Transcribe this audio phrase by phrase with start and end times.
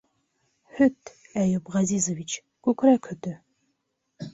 [0.79, 1.11] Һөт,
[1.43, 2.41] Әйүп Ғәзизович...
[2.69, 3.41] күкрәк һөтө...